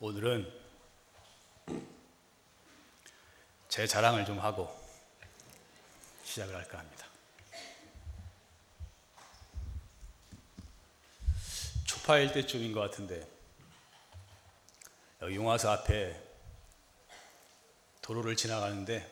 [0.00, 0.48] 오늘은
[3.68, 4.72] 제 자랑을 좀 하고
[6.22, 7.04] 시작을 할까 합니다.
[11.84, 13.28] 초파일 때쯤인 것 같은데
[15.20, 16.16] 용화사 앞에
[18.00, 19.04] 도로를 지나가는데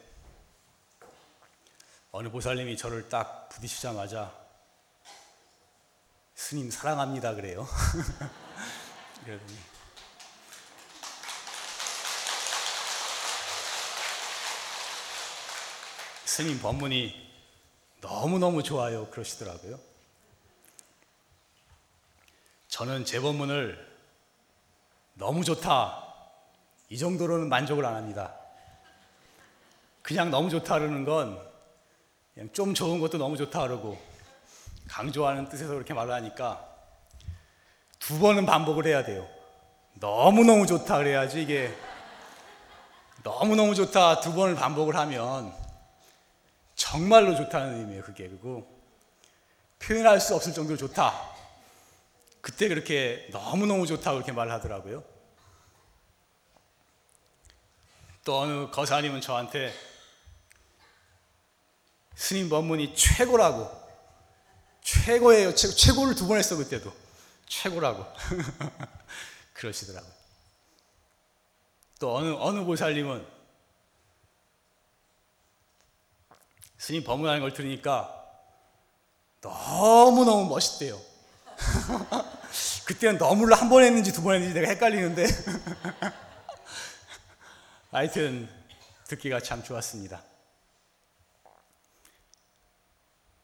[2.12, 4.32] 어느 보살님이 저를 딱 부딪히자마자
[6.36, 7.66] 스님 사랑합니다 그래요.
[9.24, 9.75] 그러더니
[16.36, 17.14] 스님 법문이
[18.02, 19.80] 너무너무 좋아요 그러시더라고요.
[22.68, 23.96] 저는 제 법문을
[25.14, 26.04] 너무 좋다
[26.90, 28.34] 이 정도로는 만족을 안 합니다.
[30.02, 31.40] 그냥 너무 좋다 그러는 건
[32.34, 33.98] 그냥 좀 좋은 것도 너무 좋다 그러고
[34.88, 36.62] 강조하는 뜻에서 그렇게 말을 하니까
[37.98, 39.26] 두 번은 반복을 해야 돼요.
[39.94, 41.74] 너무너무 좋다 그래야지 이게
[43.22, 45.64] 너무너무 좋다 두 번을 반복을 하면
[46.90, 48.28] 정말로 좋다는 의미예요, 그게.
[48.28, 48.64] 그리고
[49.80, 51.34] 표현할 수 없을 정도로 좋다.
[52.40, 55.02] 그때 그렇게 너무너무 좋다 그렇게 말을 하더라고요.
[58.24, 59.74] 또 어느 거사님은 저한테
[62.14, 63.68] 스님 법문이 최고라고
[64.82, 65.54] 최고예요.
[65.54, 66.92] 최고, 최고를 두 번 했어 그때도
[67.46, 68.06] 최고라고
[69.54, 70.12] 그러시더라고요.
[71.98, 73.35] 또 어느 어느 보살님은
[76.86, 78.12] 스님 법문하는 걸 들으니까
[79.40, 81.00] 너무너무 멋있대요.
[82.86, 85.26] 그때는 너무를 한 번 했는지 두 번 했는지 내가 헷갈리는데
[87.90, 88.48] 하여튼
[89.08, 90.22] 듣기가 참 좋았습니다.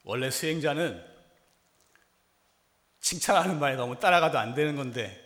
[0.05, 1.05] 원래 수행자는
[3.01, 5.21] 칭찬하는 말에 너무 따라가도 안 되는 건데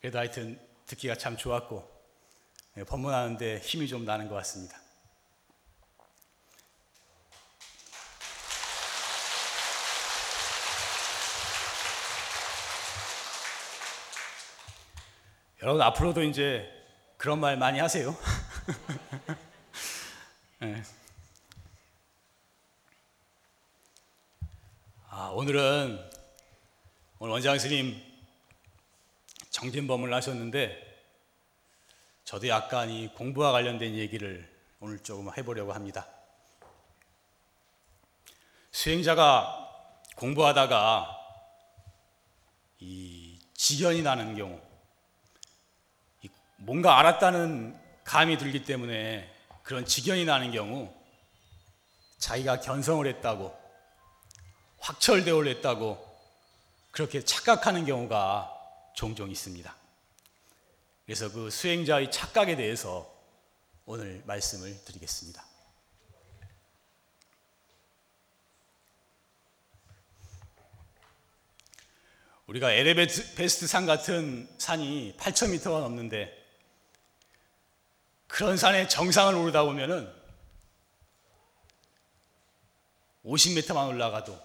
[0.00, 1.90] 그래도 하여튼 듣기가 참 좋았고
[2.74, 4.78] 네, 법문하는데 힘이 좀 나는 것 같습니다.
[15.60, 16.70] 여러분 앞으로도 이제
[17.16, 18.16] 그런 말 많이 하세요.
[20.60, 20.80] 네.
[25.08, 26.10] 아, 오늘은
[27.18, 28.00] 오늘 원장 스님
[29.50, 30.80] 정진범을 하셨는데
[32.22, 34.48] 저도 약간 이 공부와 관련된 얘기를
[34.78, 36.06] 오늘 조금 해보려고 합니다.
[38.70, 41.16] 수행자가 공부하다가
[42.78, 44.67] 이 지견이 나는 경우
[46.58, 49.32] 뭔가 알았다는 감이 들기 때문에
[49.62, 50.92] 그런 지견이 나는 경우
[52.18, 53.56] 자기가 견성을 했다고
[54.80, 56.06] 확철대오를 했다고
[56.90, 58.52] 그렇게 착각하는 경우가
[58.94, 59.74] 종종 있습니다.
[61.06, 63.08] 그래서 그 수행자의 착각에 대해서
[63.86, 65.44] 오늘 말씀을 드리겠습니다.
[72.46, 76.37] 우리가 에레베스트 산 같은 산이 8,000m가 넘는데
[78.28, 80.12] 그런 산의 정상을 오르다 보면은
[83.24, 84.38] 50m만 올라가도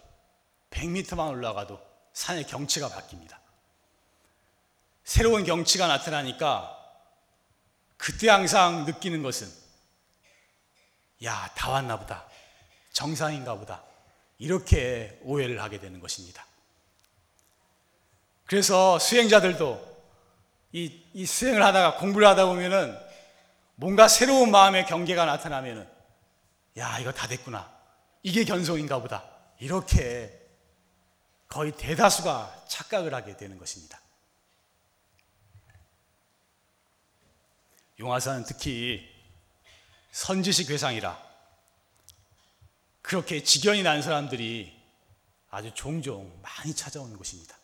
[0.71, 1.79] 100m만 올라가도
[2.13, 3.37] 산의 경치가 바뀝니다.
[5.03, 6.79] 새로운 경치가 나타나니까
[7.97, 9.47] 그때 항상 느끼는 것은
[11.23, 12.25] 야, 다 왔나 보다.
[12.91, 13.83] 정상인가 보다.
[14.39, 16.45] 이렇게 오해를 하게 되는 것입니다.
[18.45, 19.93] 그래서 수행자들도
[20.73, 23.12] 이, 이 수행을 하다가 공부를 하다 보면은
[23.75, 25.89] 뭔가 새로운 마음의 경계가 나타나면은
[26.77, 27.71] 야, 이거 다 됐구나.
[28.23, 29.23] 이게 견성인가 보다.
[29.59, 30.39] 이렇게
[31.47, 33.99] 거의 대다수가 착각을 하게 되는 것입니다.
[37.99, 39.07] 용화사는 특히
[40.11, 41.21] 선지식 회상이라
[43.01, 44.81] 그렇게 지견이 난 사람들이
[45.49, 47.55] 아주 종종 많이 찾아오는 곳입니다.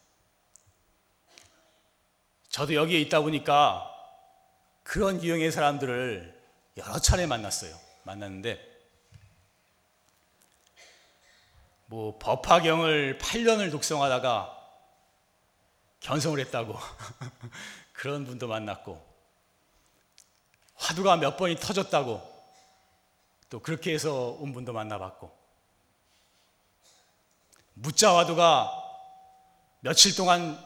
[2.50, 3.99] 저도 여기에 있다 보니까
[4.90, 6.36] 그런 유형의 사람들을
[6.78, 7.80] 여러 차례 만났어요.
[8.06, 8.60] 만났는데
[11.86, 14.58] 뭐 법화경을 8년을 독성하다가
[16.00, 16.74] 견성을 했다고
[17.94, 19.00] 그런 분도 만났고
[20.74, 22.44] 화두가 몇 번이 터졌다고
[23.52, 25.32] 또 그렇게 해서 온 분도 만나봤고
[27.76, 28.72] 무자 화두가
[29.82, 30.60] 며칠 동안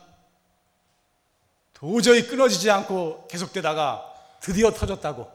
[1.74, 4.13] 도저히 끊어지지 않고 계속되다가
[4.44, 5.32] 드디어 터졌다고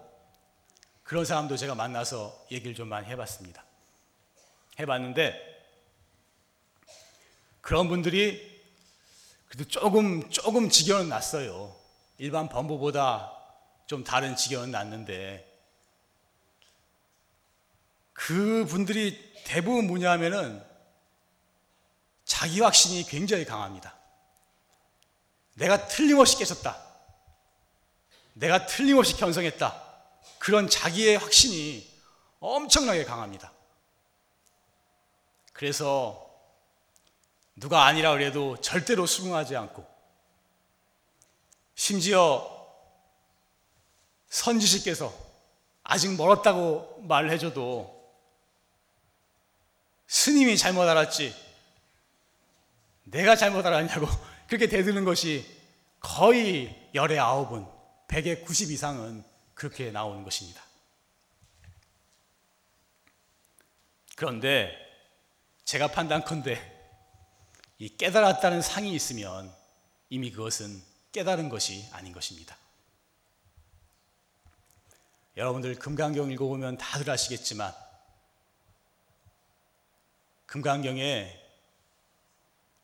[1.02, 3.64] 그런 사람도 제가 만나서 얘기를 좀 많이 해봤습니다.
[4.78, 5.34] 해봤는데
[7.62, 8.62] 그런 분들이
[9.46, 11.74] 그래도 조금 조금 지겨는 났어요.
[12.18, 13.32] 일반 범부보다
[13.86, 15.58] 좀 다른 지경은 났는데
[18.12, 20.62] 그 분들이 대부분 뭐냐면은
[22.26, 23.96] 자기 확신이 굉장히 강합니다.
[25.54, 26.87] 내가 틀림없이 깨졌다.
[28.38, 29.82] 내가 틀림없이 견성했다.
[30.38, 31.86] 그런 자기의 확신이
[32.40, 33.52] 엄청나게 강합니다.
[35.52, 36.24] 그래서
[37.56, 39.84] 누가 아니라 그래도 절대로 수긍하지 않고
[41.74, 42.56] 심지어
[44.28, 45.12] 선지식께서
[45.82, 47.98] 아직 멀었다고 말을 해줘도
[50.06, 51.34] 스님이 잘못 알았지
[53.04, 54.06] 내가 잘못 알았냐고
[54.46, 55.44] 그렇게 대드는 것이
[55.98, 57.77] 거의 열의 아홉은
[58.08, 59.24] 백의 구십 이상은
[59.54, 60.62] 그렇게 나오는 것입니다.
[64.16, 64.72] 그런데
[65.64, 66.76] 제가 판단컨대
[67.78, 69.54] 이 깨달았다는 상이 있으면
[70.10, 70.82] 이미 그것은
[71.12, 72.56] 깨달은 것이 아닌 것입니다.
[75.36, 77.72] 여러분들 금강경 읽어보면 다들 아시겠지만
[80.46, 81.38] 금강경에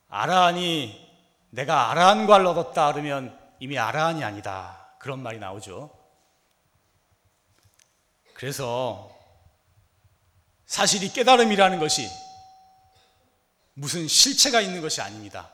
[0.08, 1.04] 아라한이
[1.50, 5.90] 내가 아라한과를 얻었다 그러면 이미 아라한이 아니다 그런 말이 나오죠.
[8.32, 9.14] 그래서
[10.64, 12.08] 사실 이 깨달음이라는 것이
[13.74, 15.50] 무슨 실체가 있는 것이 아닙니다.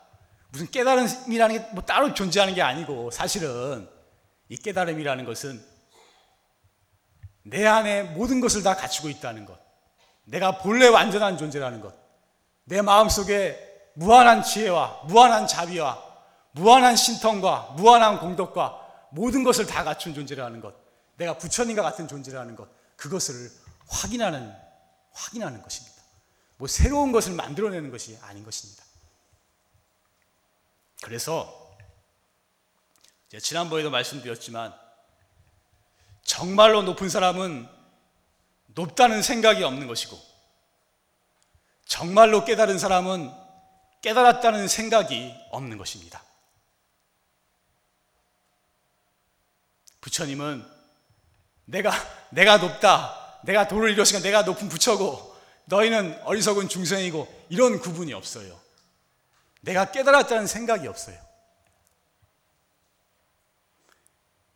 [0.51, 3.89] 무슨 깨달음이라는 게 뭐 따로 존재하는 게 아니고 사실은
[4.47, 5.61] 이 깨달음이라는 것은
[7.43, 9.59] 내 안에 모든 것을 다 갖추고 있다는 것.
[10.23, 11.93] 내가 본래 완전한 존재라는 것.
[12.63, 16.01] 내 마음 속에 무한한 지혜와 무한한 자비와
[16.53, 18.80] 무한한 신통과 무한한 공덕과
[19.11, 20.73] 모든 것을 다 갖춘 존재라는 것.
[21.17, 22.67] 내가 부처님과 같은 존재라는 것.
[22.95, 23.51] 그것을
[23.87, 24.53] 확인하는
[25.11, 26.01] 확인하는 것입니다.
[26.57, 28.83] 뭐 새로운 것을 만들어내는 것이 아닌 것입니다.
[31.03, 31.75] 그래서
[33.41, 34.73] 지난번에도 말씀드렸지만
[36.23, 37.67] 정말로 높은 사람은
[38.67, 40.17] 높다는 생각이 없는 것이고
[41.85, 43.33] 정말로 깨달은 사람은
[44.01, 46.23] 깨달았다는 생각이 없는 것입니다.
[50.01, 50.65] 부처님은
[51.65, 51.91] 내가
[52.31, 53.39] 내가 높다.
[53.43, 58.59] 내가 도를 이뤘으니까 내가 높은 부처고 너희는 어리석은 중생이고 이런 구분이 없어요.
[59.61, 61.17] 내가 깨달았다는 생각이 없어요.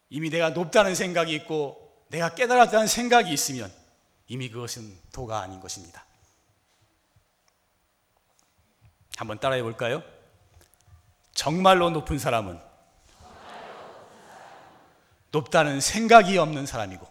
[0.09, 3.71] 이미 내가 높다는 생각이 있고 내가 깨달았다는 생각이 있으면
[4.27, 6.05] 이미 그것은 도가 아닌 것입니다.
[9.17, 10.03] 한번 따라해 볼까요?
[11.33, 12.59] 정말로 높은 사람은
[15.35, 17.05] 높다는 생각이 없는 사람이고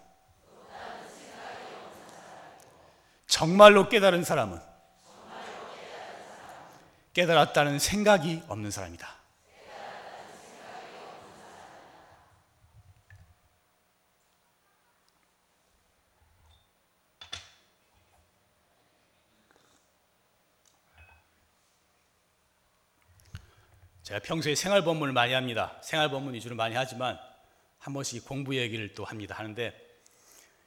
[3.26, 4.58] 정말로 깨달은 사람은
[7.12, 9.14] 깨달았다는 생각이 없는 사람이다.
[24.02, 25.76] 제가 평소에 생활 법문을 많이 합니다.
[25.82, 27.18] 생활 법문 위주로 많이 하지만
[27.84, 29.34] 한 번씩 공부 얘기를 또 합니다.
[29.38, 29.78] 하는데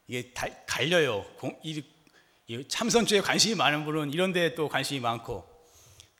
[0.06, 1.26] 이게 다, 갈려요.
[2.68, 5.44] 참선주에 관심이 많은 분은 이런 데에 또 관심이 많고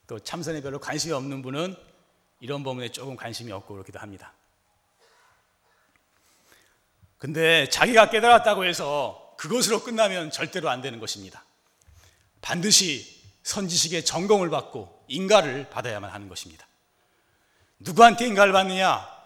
[0.08, 1.76] 또 참선에 별로 관심이 없는 분은
[2.40, 4.34] 이런 법문에 조금 관심이 없고 그렇기도 합니다.
[7.20, 11.46] 근데 자기가 깨달았다고 해서 그것으로 끝나면 절대로 안 되는 것입니다.
[12.42, 16.66] 반드시 선지식의 전공을 받고 인가를 받아야만 하는 것입니다.
[17.78, 19.17] 누구한테 인가를 받느냐?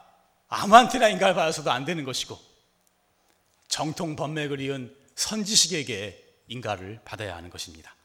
[0.52, 2.38] 아무한테나 인가를 받아서도 안 되는 것이고
[3.70, 7.96] 정통 법맥을 이은 선지식에게 인가를 받아야 하는 것입니다.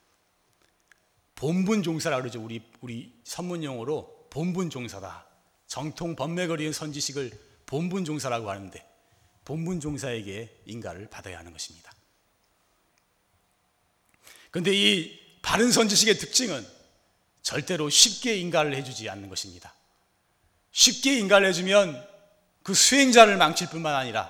[1.35, 2.41] 본분 종사라 그러죠.
[2.43, 5.26] 우리 우리 선문 용어로 본분 종사다.
[5.67, 7.33] 정통 법맥을 이은 선지식을
[7.67, 8.87] 본분 종사라고 하는데
[9.45, 11.93] 본분 종사에게 인가를 받아야 하는 것입니다.
[14.53, 16.65] 그런데 이 바른 선지식의 특징은
[17.43, 19.75] 절대로 쉽게 인가를 해주지 않는 것입니다.
[20.71, 22.15] 쉽게 인가를 해주면
[22.66, 24.28] 그 수행자를 망칠 뿐만 아니라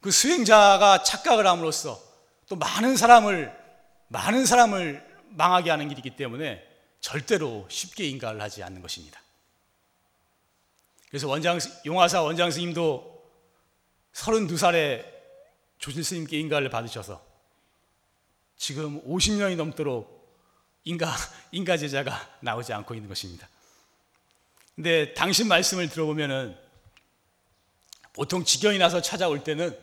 [0.00, 2.00] 그 수행자가 착각을 함으로써
[2.48, 3.52] 또 많은 사람을
[4.06, 6.64] 많은 사람을 망하게 하는 길이기 때문에
[7.00, 9.20] 절대로 쉽게 인가를 하지 않는 것입니다.
[11.08, 13.20] 그래서 원장 용화사 원장 스님도
[14.12, 15.04] 32살에
[15.78, 17.20] 조실 스님께 인가를 받으셔서
[18.56, 20.38] 지금 50년이 넘도록
[20.84, 21.12] 인가
[21.50, 23.48] 인가 제자가 나오지 않고 있는 것입니다.
[24.76, 26.69] 근데 당신 말씀을 들어보면은
[28.12, 29.76] 보통 지경이 나서 찾아올 때는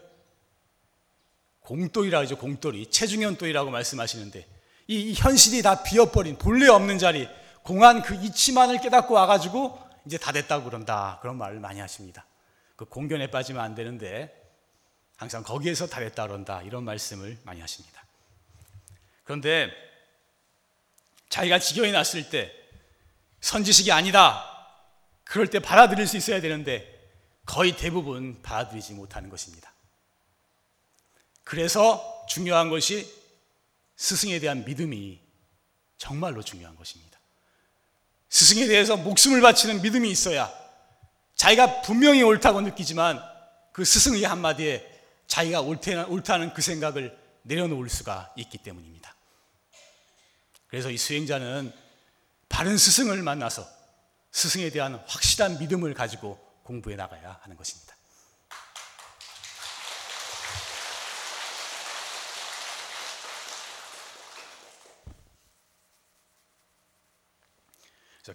[1.61, 2.89] 공돌이라고 하죠, 공돌이.
[2.91, 4.47] 체중현돌이라고 말씀하시는데
[4.87, 7.27] 이 현실이 다 비어버린 본래 없는 자리,
[7.63, 11.19] 공한 그 이치만을 깨닫고 와가지고 이제 다 됐다고 그런다.
[11.21, 12.25] 그런 말을 많이 하십니다.
[12.77, 14.33] 그 공견에 빠지면 안 되는데
[15.17, 18.05] 항상 거기에서 달했다 그런다 이런 말씀을 많이 하십니다.
[19.23, 19.71] 그런데
[21.27, 22.53] 자기가 지경이 났을 때
[23.41, 24.53] 선지식이 아니다.
[25.25, 26.96] 그럴 때 받아들일 수 있어야 되는데
[27.47, 29.73] 거의 대부분 받아들이지 못하는 것입니다.
[31.43, 33.11] 그래서 중요한 것이
[33.95, 35.19] 스승에 대한 믿음이
[35.97, 37.17] 정말로 중요한 것입니다.
[38.29, 40.53] 스승에 대해서 목숨을 바치는 믿음이 있어야
[41.35, 43.23] 자기가 분명히 옳다고 느끼지만
[43.71, 44.85] 그 스승의 한마디에
[45.27, 49.15] 자기가 옳다는 그 생각을 내려놓을 수가 있기 때문입니다.
[50.67, 51.73] 그래서 이 수행자는
[52.49, 53.65] 바른 스승을 만나서
[54.31, 57.95] 스승에 대한 확실한 믿음을 가지고 공부해 나가야 하는 것입니다.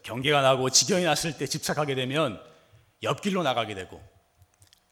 [0.02, 2.42] 경계가 나고 지경이 났을 때 집착하게 되면
[3.02, 4.02] 옆길로 나가게 되고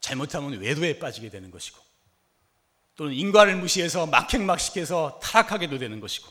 [0.00, 1.80] 잘못하면 외도에 빠지게 되는 것이고
[2.97, 6.30] 또는 인과를 무시해서 막행막식해서 타락하게도 되는 것이고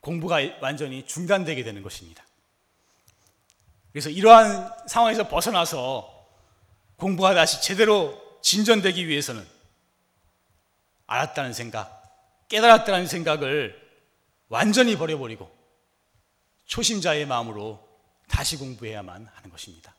[0.00, 2.27] 공부가 완전히 중단되게 되는 것입니다.
[3.98, 6.24] 그래서 이러한 상황에서 벗어나서
[6.94, 9.44] 공부가 다시 제대로 진전되기 위해서는
[11.08, 13.76] 알았다는 생각, 깨달았다는 생각을
[14.48, 15.50] 완전히 버려버리고
[16.66, 17.88] 초심자의 마음으로
[18.28, 19.92] 다시 공부해야만 하는 것입니다.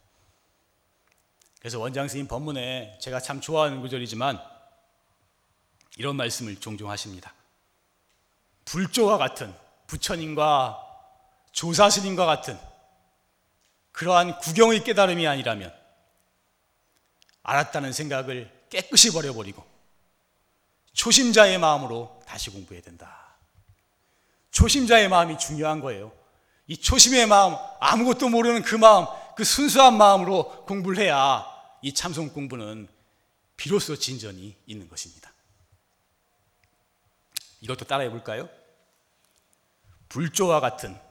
[1.60, 4.42] 그래서 원장 스님 법문에 제가 참 좋아하는 구절이지만
[5.98, 7.34] 이런 말씀을 종종 하십니다.
[8.64, 9.54] 불조와 같은
[9.88, 10.80] 부처님과
[11.52, 12.69] 조사스님과 같은
[14.00, 15.78] 그러한 구경의 깨달음이 아니라면
[17.44, 19.62] 알았다는 생각을 깨끗이 버려버리고
[20.94, 23.36] 초심자의 마음으로 다시 공부해야 된다.
[24.52, 26.14] 초심자의 마음이 중요한 거예요.
[26.68, 31.46] 이 초심의 마음, 아무것도 모르는 그 마음, 그 순수한 마음으로 공부를 해야
[31.82, 32.88] 이 참선 공부는
[33.58, 35.34] 비로소 진전이 있는 것입니다.
[37.60, 38.48] 이것도 따라해 볼까요?
[40.08, 41.09] 불조와 같은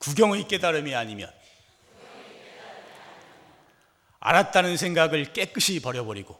[0.00, 1.32] 구경의 깨달음이 아니면
[4.18, 6.38] 알았다는 생각을 깨끗이 버려버리고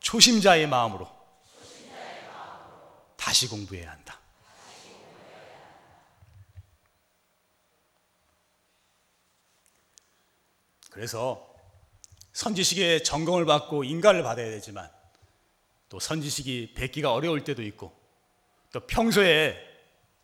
[0.00, 1.08] 초심자의 마음으로
[3.16, 4.18] 다시 공부해야 한다.
[10.90, 11.54] 그래서
[12.32, 14.90] 선지식의 점검을 받고 인가를 받아야 되지만
[15.88, 17.96] 또 선지식이 뵙기가 어려울 때도 있고
[18.72, 19.69] 또 평소에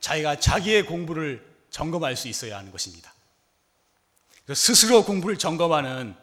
[0.06, 3.12] 자기가 자기의 공부를 점검할 수 있어야 하는 것입니다.
[4.54, 6.14] 스스로 공부를 점검하는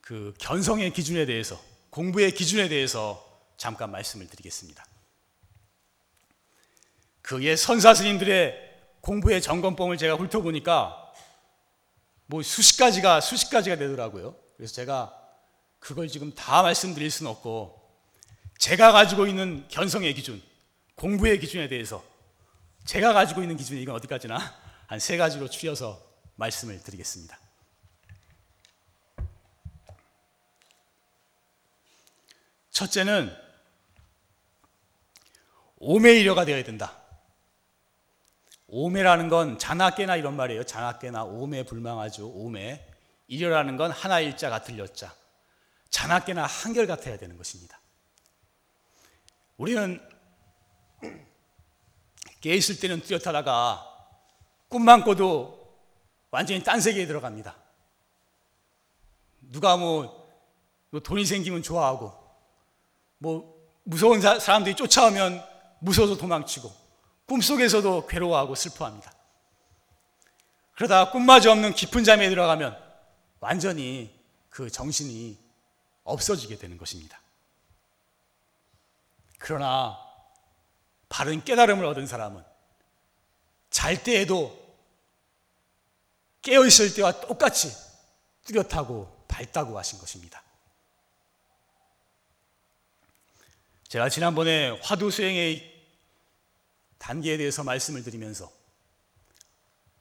[0.00, 3.24] 그 견성의 기준에 대해서 공부의 기준에 대해서
[3.56, 4.84] 잠깐 말씀을 드리겠습니다.
[7.20, 8.72] 그의 선사 스님들의
[9.02, 11.12] 공부의 점검법을 제가 훑어보니까
[12.26, 14.34] 뭐 수십 가지가 수십 가지가 되더라고요.
[14.56, 15.16] 그래서 제가
[15.78, 17.80] 그걸 지금 다 말씀드릴 수는 없고
[18.58, 20.42] 제가 가지고 있는 견성의 기준,
[20.96, 22.10] 공부의 기준에 대해서
[22.84, 26.04] 제가 가지고 있는 기준이 이건 어디까지나 한 세 가지로 추려서
[26.36, 27.38] 말씀을 드리겠습니다.
[32.70, 33.34] 첫째는
[35.78, 36.98] 오메이려가 되어야 된다.
[38.66, 40.64] 오매라는 건 자나깨나 이런 말이에요.
[40.64, 42.28] 자나깨나 오매 불망하죠.
[42.28, 42.86] 오매.
[43.28, 45.14] 일여라는 건 하나 일자 같을 여자.
[45.88, 47.80] 자나깨나 한결 같아야 되는 것입니다.
[49.56, 50.00] 우리는
[52.42, 53.88] 깨 있을 때는 뚜렷하다가
[54.68, 55.62] 꿈만 꿔도
[56.30, 57.56] 완전히 딴 세계에 들어갑니다.
[59.40, 60.28] 누가 뭐,
[60.90, 62.12] 뭐 돈이 생기면 좋아하고
[63.18, 65.42] 뭐 무서운 사람들이 쫓아오면
[65.78, 66.72] 무서워서 도망치고
[67.26, 69.12] 꿈속에서도 괴로워하고 슬퍼합니다.
[70.74, 72.76] 그러다 꿈마저 없는 깊은 잠에 들어가면
[73.38, 74.18] 완전히
[74.48, 75.38] 그 정신이
[76.02, 77.20] 없어지게 되는 것입니다.
[79.38, 80.11] 그러나
[81.12, 82.42] 바른 깨달음을 얻은 사람은
[83.68, 84.58] 잘 때에도
[86.40, 87.70] 깨어있을 때와 똑같이
[88.44, 90.42] 뚜렷하고 밝다고 하신 것입니다.
[93.88, 95.70] 제가 지난번에 화두 수행의
[96.96, 98.50] 단계에 대해서 말씀을 드리면서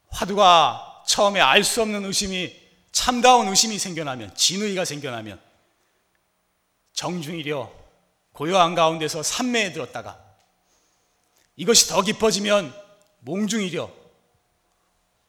[0.08, 2.58] 화두가 처음에 알 수 없는 의심이
[2.94, 5.42] 참다운 의심이 생겨나면 진의가 생겨나면
[6.94, 7.70] 정중이려
[8.32, 10.31] 고요한 가운데서 삼매에 들었다가
[11.62, 12.74] 이것이 더 깊어지면
[13.20, 13.92] 몽중이려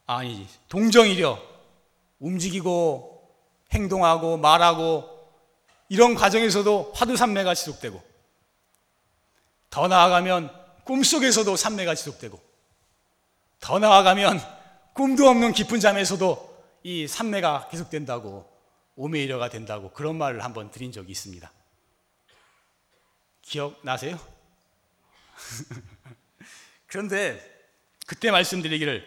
[0.07, 1.39] 아니 동정이려
[2.17, 3.37] 움직이고
[3.71, 5.07] 행동하고 말하고
[5.89, 8.01] 이런 과정에서도 화두 삼매가 지속되고
[9.69, 10.49] 더 나아가면
[10.85, 12.41] 꿈속에서도 삼매가 지속되고
[13.59, 14.41] 더 나아가면
[14.93, 18.51] 꿈도 없는 깊은 잠에서도 이 산매가 계속된다고
[18.95, 21.51] 오메이려가 된다고 그런 말을 한번 드린 적이 있습니다.
[23.43, 24.19] 기억나세요?
[26.93, 27.41] 그런데
[28.05, 29.03] 그때 말씀드리기를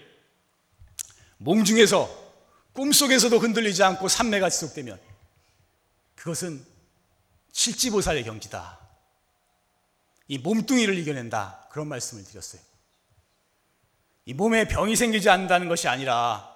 [1.36, 2.32] 몽중에서
[2.72, 5.00] 꿈속에서도 흔들리지 않고 산매가 지속되면
[6.16, 6.66] 그것은
[7.52, 8.80] 실지보살의 경지다.
[10.26, 11.68] 이 몸뚱이를 이겨낸다.
[11.70, 12.60] 그런 말씀을 드렸어요.
[14.24, 16.52] 이 몸에 병이 생기지 않는다는 것이 아니라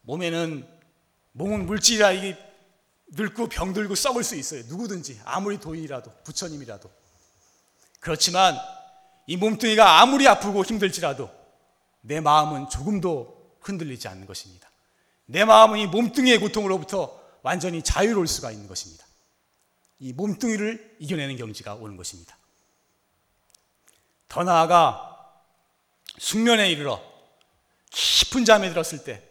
[0.00, 0.68] 몸에는
[1.30, 2.36] 몸은 물질이라 이게
[3.10, 4.64] 늙고 병들고 썩을 수 있어요.
[4.66, 6.90] 누구든지 아무리 도인이라도 부처님이라도
[8.00, 8.58] 그렇지만
[9.28, 11.30] 이 몸뚱이가 아무리 아프고 힘들지라도
[12.00, 14.70] 내 마음은 조금도 흔들리지 않는 것입니다.
[15.26, 19.04] 내 마음은 이 몸뚱이의 고통으로부터 완전히 자유로울 수가 있는 것입니다.
[19.98, 22.38] 이 몸뚱이를 이겨내는 경지가 오는 것입니다.
[24.28, 25.30] 더 나아가
[26.16, 26.98] 숙면에 이르러
[27.90, 29.22] 깊은 잠에 들었을 때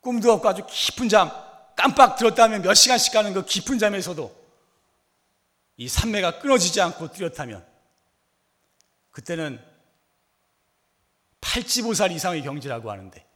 [0.00, 1.28] 꿈도 없고 아주 깊은 잠
[1.74, 4.32] 깜빡 들었다면 몇 시간씩 가는 그 깊은 잠에서도
[5.76, 7.69] 이 산매가 끊어지지 않고 뚜렷하면
[9.10, 9.62] 그때는
[11.40, 13.26] 팔지보살 이상의 경지라고 하는데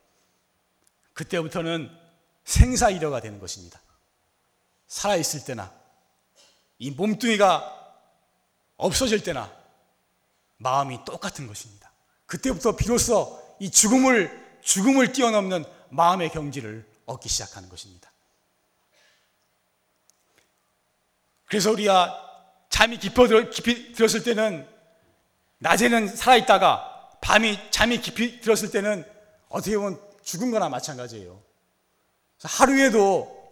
[1.12, 1.90] 그때부터는
[2.44, 3.80] 생사이려가 되는 것입니다.
[4.86, 5.72] 살아있을 때나
[6.78, 7.82] 이 몸뚱이가
[8.76, 9.50] 없어질 때나
[10.58, 11.92] 마음이 똑같은 것입니다.
[12.26, 18.12] 그때부터 비로소 이 죽음을 죽음을 뛰어넘는 마음의 경지를 얻기 시작하는 것입니다.
[21.46, 22.20] 그래서 우리가
[22.70, 24.73] 잠이 깊어 들었을 때는
[25.64, 29.02] 낮에는 살아있다가 밤이 잠이 깊이 들었을 때는
[29.48, 31.42] 어떻게 보면 죽은 거나 마찬가지예요.
[32.42, 33.42] 하루에도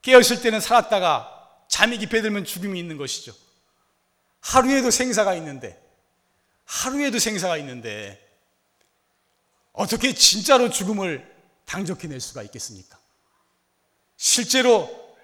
[0.00, 3.34] 깨어있을 때는 살았다가 잠이 깊게 들면 죽음이 있는 것이죠.
[4.40, 5.78] 하루에도 생사가 있는데,
[6.64, 8.18] 하루에도 생사가 있는데,
[9.72, 11.30] 어떻게 진짜로 죽음을
[11.66, 12.98] 당적해낼 수가 있겠습니까?
[14.16, 15.14] 실제로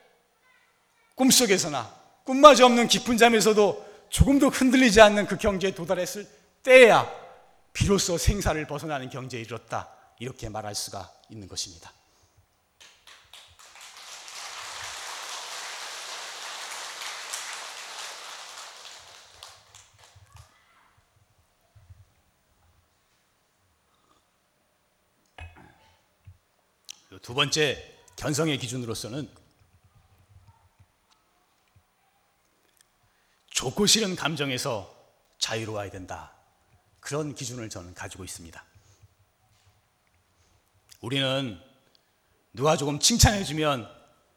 [1.15, 6.27] 꿈속에서나 꿈마저 없는 깊은 잠에서도 조금도 흔들리지 않는 그 경지에 도달했을
[6.67, 7.09] 때야
[7.73, 9.89] 비로소 생사를 벗어나는 경지에 이르렀다.
[10.19, 11.93] 이렇게 말할 수가 있는 것입니다.
[27.23, 29.31] 두 번째 견성의 기준으로서는
[33.51, 34.93] 좋고 싫은 감정에서
[35.39, 36.36] 자유로워야 된다.
[37.07, 38.65] 그런 기준을 저는 가지고 있습니다.
[41.03, 41.57] 우리는
[42.53, 43.89] 누가 조금 칭찬해주면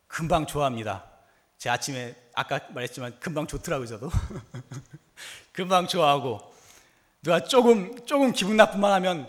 [0.05, 1.03] 금방 좋아합니다.
[1.57, 4.11] 제 아침에 아까 말했지만 금방 좋더라고요, 저도.
[5.51, 6.53] 금방 좋아하고
[7.23, 9.27] 누가 조금 조금 기분 나쁜만 하면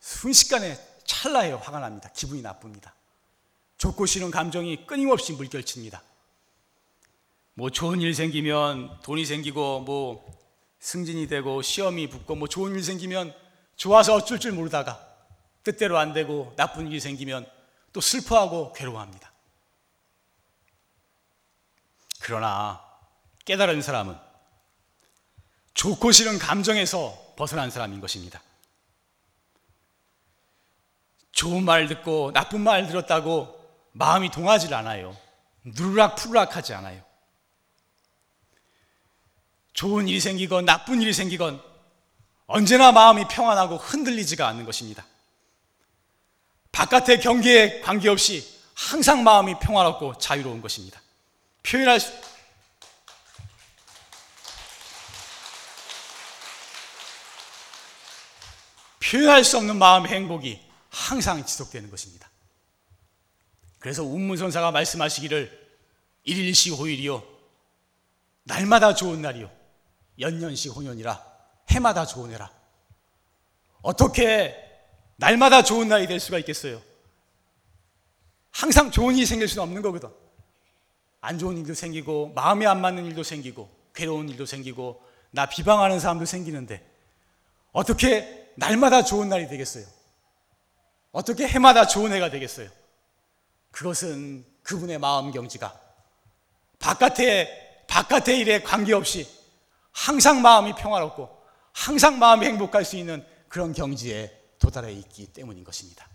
[0.00, 2.10] 순식간에 찰나에 화가 납니다.
[2.12, 2.92] 기분이 나쁩니다.
[3.78, 6.02] 좋고 싫은 감정이 끊임없이 물결칩니다.
[7.54, 10.39] 뭐 좋은 일 생기면 돈이 생기고 뭐
[10.80, 13.34] 승진이 되고 시험이 붙고 뭐 좋은 일 생기면
[13.76, 15.06] 좋아서 어쩔 줄 모르다가
[15.62, 17.46] 뜻대로 안 되고 나쁜 일이 생기면
[17.92, 19.30] 또 슬퍼하고 괴로워합니다.
[22.20, 22.82] 그러나
[23.44, 24.16] 깨달은 사람은
[25.74, 28.42] 좋고 싫은 감정에서 벗어난 사람인 것입니다.
[31.32, 33.58] 좋은 말 듣고 나쁜 말 들었다고
[33.92, 35.16] 마음이 동하지 않아요.
[35.64, 37.02] 누르락 푸르락 하지 않아요.
[39.80, 41.58] 좋은 일이 생기건 나쁜 일이 생기건
[42.46, 45.06] 언제나 마음이 평안하고 흔들리지가 않는 것입니다.
[46.70, 51.00] 바깥의 경계에 관계없이 항상 마음이 평화롭고 자유로운 것입니다.
[51.62, 52.12] 표현할 수,
[59.02, 62.28] 표현할 수 없는 마음의 행복이 항상 지속되는 것입니다.
[63.78, 65.70] 그래서 운문선사가 말씀하시기를
[66.24, 67.26] 일일시 호일이요
[68.42, 69.59] 날마다 좋은 날이요
[70.20, 71.24] 연년시 홍연이라
[71.70, 72.50] 해마다 좋은 해라
[73.82, 74.54] 어떻게
[75.16, 76.80] 날마다 좋은 날이 될 수가 있겠어요?
[78.50, 80.10] 항상 좋은 일이 생길 수는 없는 거거든
[81.20, 86.24] 안 좋은 일도 생기고 마음에 안 맞는 일도 생기고 괴로운 일도 생기고 나 비방하는 사람도
[86.24, 86.84] 생기는데
[87.72, 89.86] 어떻게 날마다 좋은 날이 되겠어요?
[91.12, 92.68] 어떻게 해마다 좋은 해가 되겠어요?
[93.70, 95.78] 그것은 그분의 마음 경지가
[96.78, 99.39] 바깥의 바깥의 일에 관계없이
[99.92, 101.28] 항상 마음이 평화롭고
[101.72, 106.08] 항상 마음이 행복할 수 있는 그런 경지에 도달해 있기 때문인 것입니다.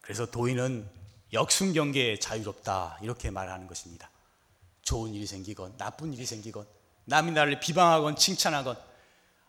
[0.00, 0.88] 그래서 도인은
[1.32, 4.10] 역순경계에 자유롭다 이렇게 말하는 것입니다.
[4.82, 6.66] 좋은 일이 생기건 나쁜 일이 생기건
[7.06, 8.76] 남이 나를 비방하건 칭찬하건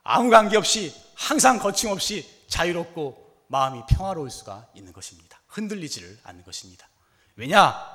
[0.04, 5.40] 아무 관계 없이 항상 거침없이 자유롭고 마음이 평화로울 수가 있는 것입니다.
[5.48, 6.88] 흔들리지를 않는 것입니다.
[7.36, 7.95] 왜냐?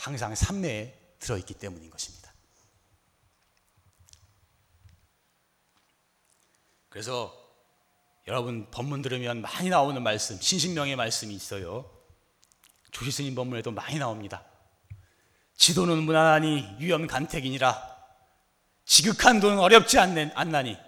[0.00, 2.32] 항상 삼내에 들어있기 때문인 것입니다.
[6.88, 7.36] 그래서
[8.26, 11.90] 여러분 법문 들으면 많이 나오는 말씀, 신신명의 말씀이 있어요.
[12.92, 14.42] 조시스님 법문에도 많이 나옵니다.
[15.56, 17.90] 지도는 무난하니 유염 간택이니라.
[18.86, 20.78] 지극한 돈은 어렵지 않나니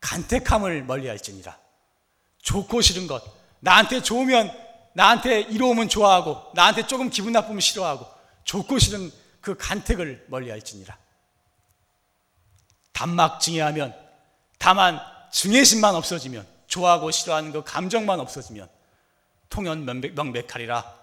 [0.00, 1.56] 간택함을 멀리할지니라.
[2.42, 3.22] 좋고 싫은 것,
[3.60, 4.50] 나한테 좋으면
[4.94, 8.15] 나한테 이로우면 좋아하고 나한테 조금 기분 나쁘면 싫어하고
[8.46, 10.96] 좋고 싫은 그 간택을 멀리할지니라.
[12.92, 13.94] 단막 증해하면
[14.58, 14.98] 다만
[15.30, 18.68] 증해심만 없어지면 좋아하고 싫어하는 그 감정만 없어지면
[19.50, 20.94] 통연 명백, 명백하리라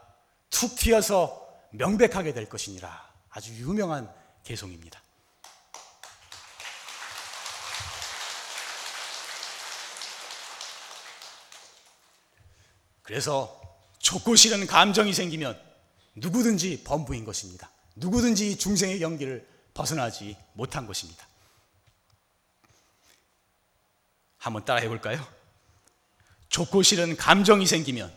[0.49, 4.12] 툭 튀어서 명백하게 될 것이니라 아주 유명한
[4.43, 5.01] 개송입니다.
[13.03, 13.62] 그래서
[13.99, 15.72] 좋고 싫은 감정이 생기면
[16.15, 17.69] 누구든지 범부인 것입니다.
[17.95, 21.28] 누구든지 중생의 경기를 벗어나지 못한 것입니다.
[24.38, 25.26] 한번 따라 해 볼까요?
[26.49, 28.13] 좋고 싫은 감정이 생기면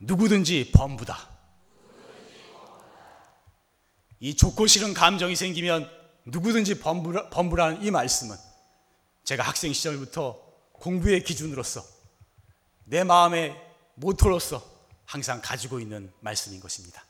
[0.00, 1.30] 누구든지 범부다.
[4.18, 5.90] 이 좋고 싫은 감정이 생기면
[6.26, 8.36] 누구든지 범부라, 범부라는 이 말씀은
[9.24, 10.38] 제가 학생 시절부터
[10.72, 11.82] 공부의 기준으로서
[12.84, 13.56] 내 마음의
[13.94, 14.79] 모토로서
[15.10, 17.04] 항상 가지고 있는 말씀인 것입니다.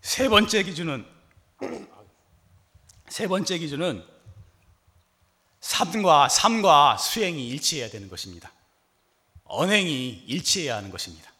[0.00, 1.04] 세 번째 기준은
[3.08, 4.06] 세 번째 기준은
[5.58, 8.52] 삶과 삶과 수행이 일치해야 되는 것입니다.
[9.42, 11.32] 언행이 일치해야 하는 것입니다.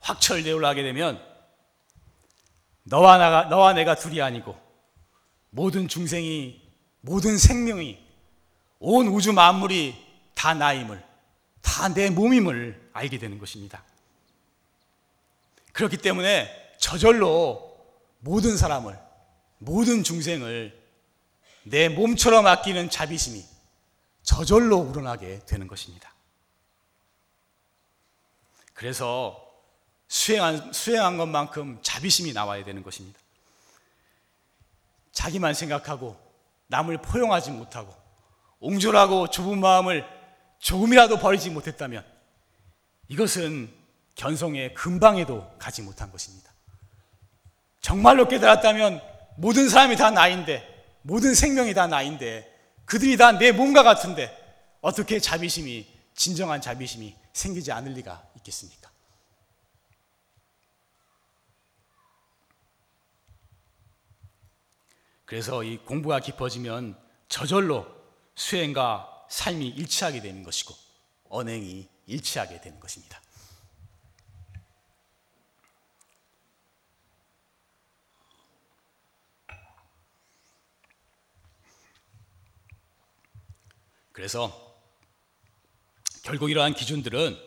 [0.00, 1.26] 확철대오를 하게 되면
[2.82, 4.60] 너와 나가 너와 내가 둘이 아니고
[5.48, 6.67] 모든 중생이
[7.00, 7.98] 모든 생명이
[8.80, 9.96] 온 우주 만물이
[10.34, 11.08] 다 나임을
[11.78, 13.84] 다 내 몸임을 알게 되는 것입니다.
[15.72, 17.78] 그렇기 때문에 저절로
[18.18, 18.98] 모든 사람을,
[19.58, 20.76] 모든 중생을
[21.62, 23.44] 내 몸처럼 아끼는 자비심이
[24.24, 26.12] 저절로 우러나게 되는 것입니다.
[28.74, 29.40] 그래서
[30.08, 33.20] 수행한, 수행한 것만큼 자비심이 나와야 되는 것입니다.
[35.12, 36.16] 자기만 생각하고
[36.68, 37.94] 남을 포용하지 못하고
[38.60, 40.04] 옹졸하고 좁은 마음을
[40.58, 42.04] 조금이라도 버리지 못했다면
[43.08, 43.72] 이것은
[44.14, 46.52] 견성의 근방에도 가지 못한 것입니다.
[47.80, 49.00] 정말로 깨달았다면
[49.36, 50.66] 모든 사람이 다 나인데,
[51.02, 52.52] 모든 생명이 다 나인데,
[52.84, 54.36] 그들이 다 내 몸과 같은데,
[54.80, 58.87] 어떻게 자비심이, 진정한 자비심이 생기지 않을 리가 있겠습니까?
[65.28, 67.86] 그래서 이 공부가 깊어지면 저절로
[68.34, 70.74] 수행과 삶이 일치하게 되는 것이고,
[71.28, 73.20] 언행이 일치하게 되는 것입니다.
[84.12, 84.80] 그래서
[86.22, 87.38] 결국 이러한 기준들은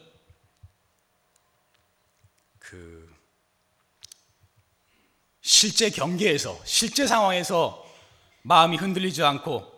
[2.60, 3.11] 그
[5.52, 7.86] 실제 경계에서 실제 상황에서
[8.44, 9.70] 마음이 흔들리지 않고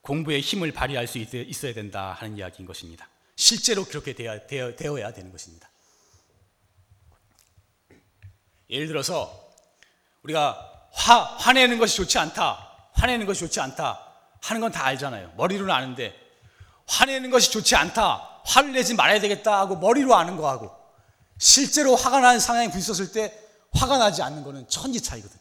[0.00, 3.08] 공부에 힘을 발휘할 수 있, 어야 된다 하는 이야기인 것입니다.
[3.34, 5.68] 실제로 그렇게 되어, 되어, 되어 야 되는 것입니다.
[8.70, 9.52] 예를 들어서
[10.22, 14.00] 우리가 화, 화내는 것이 좋지 않다, 화내는 것이 좋지 않다
[14.42, 15.32] 하는 건 다 알잖아요.
[15.36, 16.14] 머리로는 아는데
[16.86, 18.42] 화내는 것이 좋지 않다.
[18.44, 20.70] 화를 내지 말아야 되겠다 하고 머리로 아는 거하고
[21.36, 23.45] 실제로 화가 나는 상황에 부딪혔을 때
[23.76, 25.38] 화가 나지 않는 것은 천지 차이거든.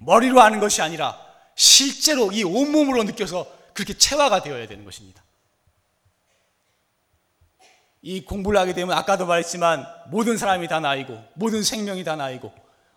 [0.00, 1.18] 머리로 아는 것이 아니라
[1.54, 5.22] 실제로 이 온몸으로 느껴서 그렇게 체화가 되어야 되는 것입니다.
[8.02, 12.52] 이 공부를 하게 되면 아까도 말했지만 모든 사람이 다 나이고 모든 생명이 다 나이고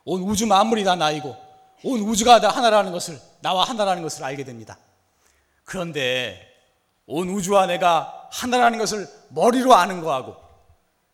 [0.05, 1.35] 온 우주 만물이 다 나이고
[1.83, 4.77] 온 우주가 다 하나라는 것을 나와 하나라는 것을 알게 됩니다.
[5.63, 6.45] 그런데
[7.05, 10.35] 온 우주와 내가 하나라는 것을 머리로 아는 거하고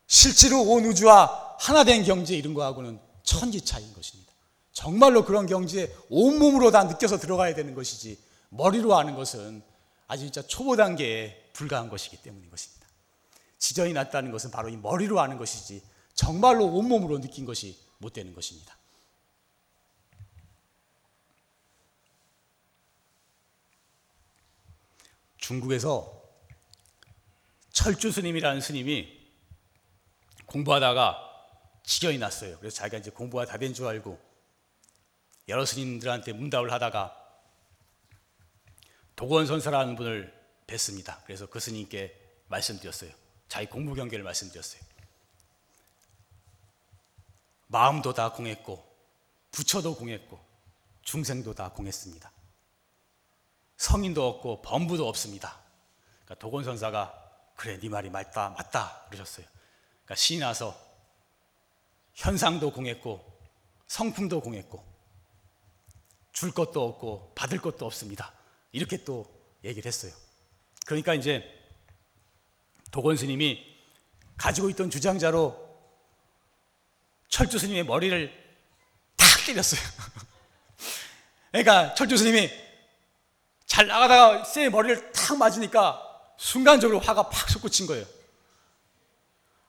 [0.07, 4.31] 실제로 온 우주와 하나 된 경지에 이른 거하고는 천지 차이인 것입니다.
[4.71, 9.63] 정말로 그런 경지에 온몸으로 다 느껴서 들어가야 되는 것이지 머리로 아는 것은
[10.07, 12.85] 아주 진짜 초보 단계에 불과한 것이기 때문인 것입니다.
[13.57, 15.81] 지전이 났다는 것은 바로 이 머리로 아는 것이지
[16.13, 18.77] 정말로 온몸으로 느낀 것이 못 되는 것입니다.
[25.37, 26.23] 중국에서
[27.71, 29.07] 철주 스님이라는 스님이
[30.45, 31.24] 공부하다가
[31.85, 32.57] 지경이 났어요.
[32.59, 34.19] 그래서 자기가 이제 공부가 다 된 줄 알고
[35.47, 37.15] 여러 스님들한테 문답을 하다가
[39.15, 40.33] 도건선사라는 분을
[40.67, 41.23] 뵀습니다.
[41.25, 43.11] 그래서 그 스님께 말씀드렸어요.
[43.47, 44.81] 자기 공부 경계를 말씀드렸어요.
[47.67, 48.83] 마음도 다 공했고
[49.51, 50.43] 부처도 공했고
[51.03, 52.31] 중생도 다 공했습니다.
[53.77, 55.59] 성인도 없고 범부도 없습니다.
[56.23, 57.21] 그러니까 도건선사가
[57.55, 59.45] 그래 네 말이 맞다 맞다 그러셨어요.
[60.03, 60.75] 그러니까 신이 나서
[62.15, 63.23] 현상도 공했고
[63.87, 64.83] 성품도 공했고
[66.31, 68.33] 줄 것도 없고 받을 것도 없습니다.
[68.71, 69.25] 이렇게 또
[69.63, 70.11] 얘기를 했어요.
[70.85, 71.43] 그러니까 이제
[72.91, 73.63] 도건 스님이
[74.37, 75.63] 가지고 있던 주장자로
[77.29, 78.31] 철주 스님의 머리를
[79.17, 79.81] 탁 때렸어요.
[81.51, 82.49] 그러니까 철주 스님이
[83.65, 86.01] 잘 나가다가 쌤의 머리를 탁 맞으니까
[86.37, 88.05] 순간적으로 화가 팍 솟구친 거예요.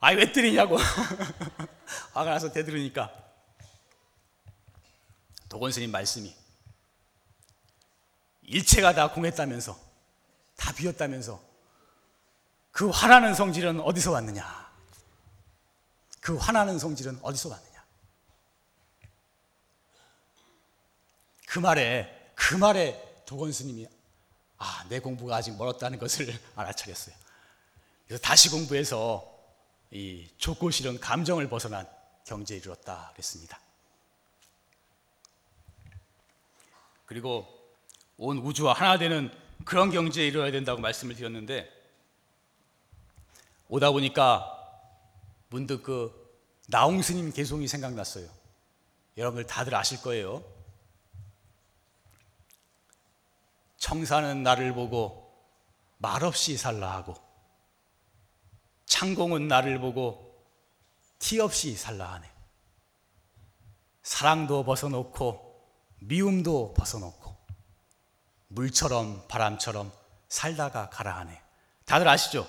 [0.00, 0.76] 아이 왜 때리냐고
[2.12, 3.12] 화가 나서 대들으니까
[5.48, 6.34] 도건 스님 말씀이
[8.42, 9.78] 일체가 다 공했다면서
[10.56, 11.40] 다 비었다면서
[12.72, 14.66] 그 화나는 성질은 어디서 왔느냐?
[16.20, 17.84] 그 화나는 성질은 어디서 왔느냐?
[21.46, 23.88] 그 말에 그 말에 도건 스님이
[24.58, 27.14] 아, 내 공부가 아직 멀었다는 것을 알아차렸어요.
[28.06, 29.35] 그래서 다시 공부해서
[29.90, 31.86] 이 좋고 싫은 감정을 벗어난
[32.24, 33.60] 경제에 이르렀다 그랬습니다.
[37.06, 37.46] 그리고
[38.18, 39.30] 온 우주와 하나 되는
[39.64, 41.70] 그런 경제에 이르러야 된다고 말씀을 드렸는데
[43.68, 44.52] 오다 보니까
[45.48, 46.26] 문득 그
[46.68, 48.28] 나홍 스님 개송이 생각났어요.
[49.16, 50.44] 여러분들 다들 아실 거예요.
[53.78, 55.32] 청사는 나를 보고
[55.98, 57.14] 말없이 살라 하고
[58.86, 60.34] 창공은 나를 보고
[61.18, 62.30] 티 없이 살라 하네.
[64.02, 65.42] 사랑도 벗어놓고
[66.00, 67.36] 미움도 벗어놓고
[68.48, 69.92] 물처럼 바람처럼
[70.28, 71.40] 살다가 가라 하네.
[71.84, 72.46] 다들 아시죠?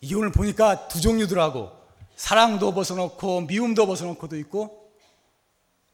[0.00, 1.70] 이게 오늘 보니까 두 종류더라고.
[2.16, 4.92] 사랑도 벗어놓고 미움도 벗어놓고도 있고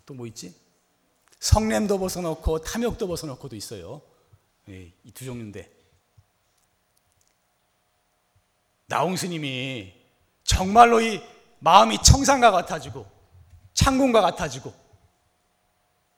[0.07, 0.55] 또 뭐 있지?
[1.41, 4.01] 성냄도 벗어놓고 탐욕도 벗어놓고도 있어요.
[4.65, 5.71] 네, 이두 종류인데
[8.89, 9.95] 나홍 스님이
[10.45, 11.23] 정말로 이
[11.61, 13.07] 마음이 청산과 같아지고
[13.75, 14.75] 창공과 같아지고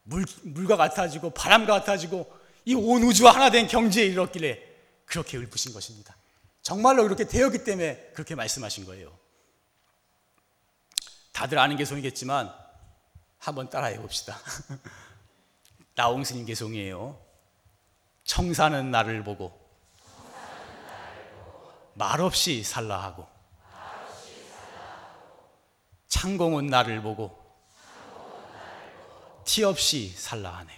[0.05, 4.61] 물, 물과 같아지고 바람과 같아지고 이 온 우주와 하나 된 경지에 이르렀길래
[5.05, 6.15] 그렇게 읊으신 것입니다.
[6.63, 9.13] 정말로 그렇게 되었기 때문에 그렇게 말씀하신 거예요.
[11.33, 12.53] 다들 아는 개송이겠지만
[13.39, 14.39] 한번 따라해 봅시다.
[15.97, 17.19] 나홍 스님 개송이에요.
[18.25, 19.59] 청사는 나를 보고
[22.01, 23.29] 말없이 살라 하고
[26.09, 27.39] 창공은 나를 보고
[29.45, 30.73] 티 없이 살라 하네.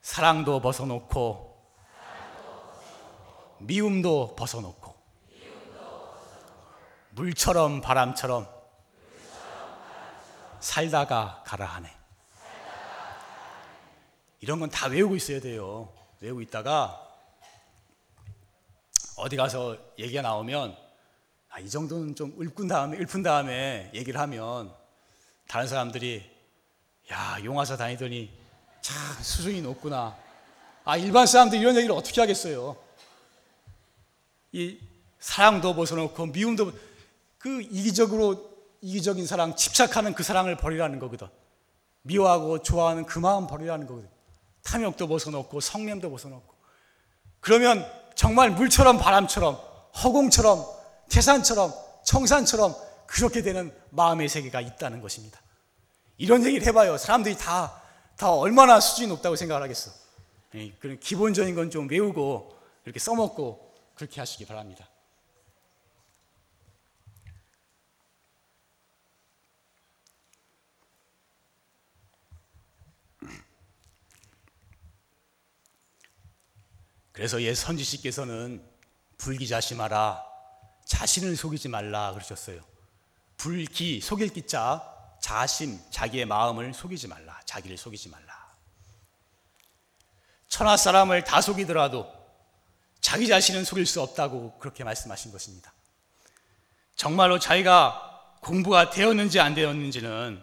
[0.00, 1.60] 사랑도 벗어놓고
[3.58, 4.94] 미움도 벗어놓고
[7.10, 8.48] 물처럼 바람처럼
[10.60, 11.92] 살다가 가라 하네.
[14.38, 15.92] 이런 건 다 외우고 있어야 돼요.
[16.20, 17.00] 외우고 있다가
[19.24, 20.76] 어디 가서 얘기가 나오면
[21.48, 24.70] 아, 이 정도는 좀 읊은 다음에 읊은 다음에 얘기를 하면
[25.48, 26.30] 다른 사람들이
[27.10, 28.30] 야 용화사 다니더니
[28.82, 30.14] 참 수준이 높구나.
[30.84, 32.76] 아 일반 사람들 이런 얘기를 어떻게 하겠어요?
[34.52, 34.78] 이
[35.18, 36.72] 사랑도 벗어놓고 미움도
[37.38, 38.50] 그 이기적으로
[38.82, 41.28] 이기적인 사랑, 집착하는 그 사랑을 버리라는 거거든.
[42.02, 44.06] 미워하고 좋아하는 그 마음 버리라는 거거든.
[44.64, 46.54] 탐욕도 벗어놓고 성냄도 벗어놓고.
[47.40, 49.58] 그러면 정말 물처럼 바람처럼
[50.02, 50.64] 허공처럼
[51.10, 51.72] 태산처럼
[52.04, 52.74] 청산처럼
[53.06, 55.40] 그렇게 되는 마음의 세계가 있다는 것입니다.
[56.16, 56.96] 이런 얘기를 해봐요.
[56.96, 57.80] 사람들이 다,
[58.16, 59.90] 다 얼마나 수준이 높다고 생각을 하겠어.
[60.54, 64.88] 예, 그런 기본적인 건 좀 외우고 이렇게 써먹고 그렇게 하시기 바랍니다.
[77.14, 78.60] 그래서 옛 선지씨께서는
[79.18, 80.20] 불기자심하라
[80.84, 82.60] 자신을 속이지 말라 그러셨어요.
[83.36, 84.82] 불기 속일 기자
[85.22, 88.56] 자심 자기의 마음을 속이지 말라 자기를 속이지 말라.
[90.48, 92.12] 천하 사람을 다 속이더라도
[93.00, 95.72] 자기 자신은 속일 수 없다고 그렇게 말씀하신 것입니다.
[96.96, 100.42] 정말로 자기가 공부가 되었는지 안 되었는지는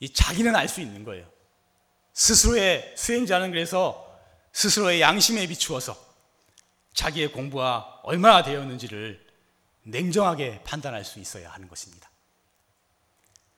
[0.00, 1.30] 이 자기는 알 수 있는 거예요.
[2.14, 4.11] 스스로의 수행자는 그래서
[4.52, 5.96] 스스로의 양심에 비추어서
[6.94, 9.26] 자기의 공부가 얼마나 되었는지를
[9.84, 12.10] 냉정하게 판단할 수 있어야 하는 것입니다.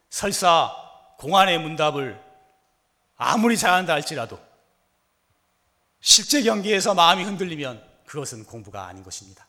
[0.08, 0.72] 설사
[1.18, 2.22] 공안의 문답을
[3.16, 4.38] 아무리 잘한다 할지라도
[6.00, 9.46] 실제 경기에서 마음이 흔들리면 그것은 공부가 아닌 것입니다.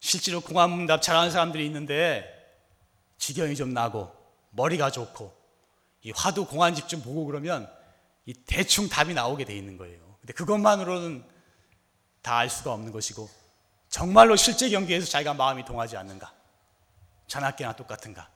[0.00, 2.34] 실제로 공안 문답 잘하는 사람들이 있는데
[3.18, 4.12] 지경이 좀 나고
[4.50, 5.36] 머리가 좋고
[6.02, 7.70] 이 화두 공안 집 좀 보고 그러면
[8.26, 10.07] 이 대충 답이 나오게 돼 있는 거예요.
[10.28, 11.24] 근데 그것만으로는
[12.20, 13.30] 다 알 수가 없는 것이고
[13.88, 16.30] 정말로 실제 경기에서 자기가 마음이 동하지 않는가?
[17.26, 18.28] 전학계나 똑같은가?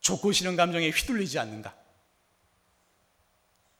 [0.00, 1.74] 좋고 싫은 감정에 휘둘리지 않는가?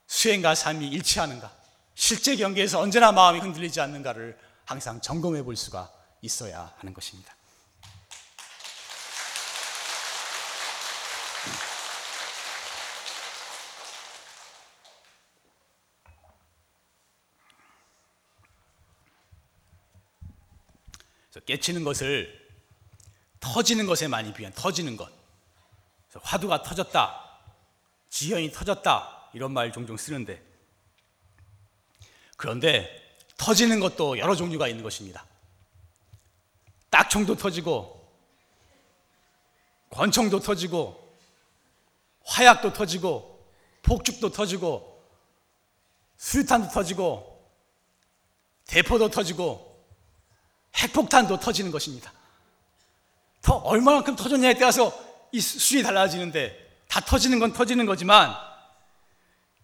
[0.06, 1.50] 수행과 삶이 일치하는가?
[1.94, 7.34] 실제 경기에서 언제나 마음이 흔들리지 않는가를 항상 점검해 볼 수가 있어야 하는 것입니다.
[21.46, 22.44] 깨치는 것을
[23.40, 25.10] 터지는 것에 많이 비한 터지는 것.
[26.14, 27.24] 화두가 터졌다.
[28.08, 29.30] 지연이 터졌다.
[29.34, 30.42] 이런 말 종종 쓰는데
[32.36, 33.02] 그런데
[33.36, 35.26] 터지는 것도 여러 종류가 있는 것입니다.
[36.90, 38.08] 딱총도 터지고
[39.90, 41.16] 권총도 터지고
[42.24, 43.48] 화약도 터지고
[43.82, 45.04] 폭죽도 터지고
[46.16, 47.52] 수류탄도 터지고
[48.66, 49.73] 대포도 터지고
[50.76, 52.12] 핵폭탄도 터지는 것입니다.
[53.42, 54.92] 더 얼마만큼 터졌냐에 따라서
[55.32, 58.34] 이 수준이 달라지는데 다 터지는 건 터지는 거지만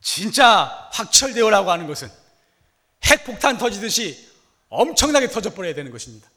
[0.01, 2.11] 진짜 확철대오라고 하는 것은
[3.05, 4.29] 핵폭탄 터지듯이
[4.69, 6.29] 엄청나게 터져버려야 되는 것입니다.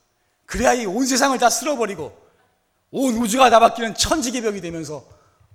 [0.46, 2.22] 그래야 이 온 세상을 다 쓸어버리고
[2.92, 5.06] 온 우주가 다 바뀌는 천지개벽이 되면서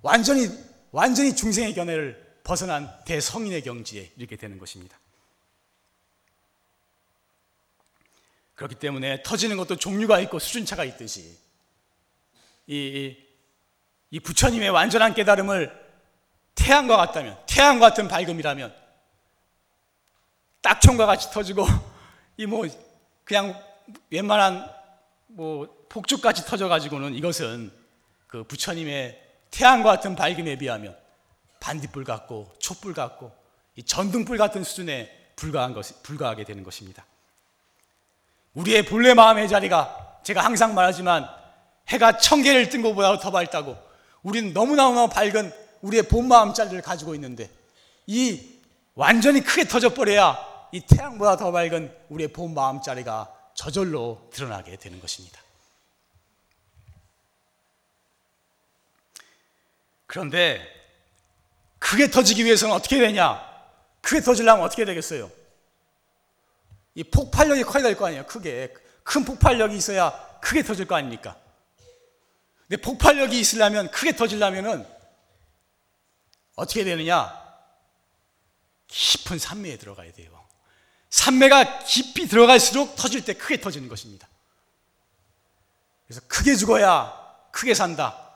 [0.01, 0.49] 완전히
[0.91, 4.97] 완전히 중생의 견해를 벗어난 대성인의 경지에 이렇게 되는 것입니다.
[8.59, 11.37] 그렇기 때문에 터지는 것도 종류가 있고 수준차가 있듯이
[12.67, 13.17] 이, 이,
[14.11, 15.73] 이 부처님의 완전한 깨달음을
[16.55, 18.75] 태양과 같다면 태양 같은 밝음이라면
[20.61, 21.65] 딱총과 같이 터지고
[22.35, 22.67] 이 뭐
[23.23, 23.57] 그냥
[24.09, 24.69] 웬만한
[25.27, 27.71] 뭐 폭죽같이 터져 가지고는 이것은
[28.27, 30.97] 그 부처님의 태양과 같은 밝음에 비하면
[31.61, 33.31] 반딧불 같고 촛불 같고
[33.77, 37.05] 이 전등불 같은 수준에 불과한 것 불과하게 되는 것입니다.
[38.53, 41.27] 우리의 본래 마음의 자리가 제가 항상 말하지만
[41.87, 43.77] 해가 천 개를 뜬 것보다 더 밝다고
[44.21, 47.49] 우리는 너무너무 밝은 우리의 본 마음 자리를 가지고 있는데
[48.07, 48.59] 이
[48.95, 55.39] 완전히 크게 터져버려야 이 태양보다 더 밝은 우리의 본 마음 자리가 저절로 드러나게 되는 것입니다.
[60.05, 60.61] 그런데
[61.77, 63.47] 크게 터지기 위해서는 어떻게 되냐?
[64.01, 65.29] 크게 터지려면 어떻게 되겠어요?
[66.95, 68.25] 이 폭발력이 커야 될 거 아니에요.
[68.25, 68.73] 크게.
[69.03, 71.37] 큰 폭발력이 있어야 크게 터질 거 아닙니까?
[72.67, 74.85] 근데 폭발력이 있으려면 크게 터지려면은
[76.55, 77.33] 어떻게 되느냐?
[78.87, 80.47] 깊은 산매에 들어가야 돼요.
[81.09, 84.27] 산매가 깊이 들어갈수록 터질 때 크게 터지는 것입니다.
[86.05, 87.13] 그래서 크게 죽어야
[87.51, 88.27] 크게 산다.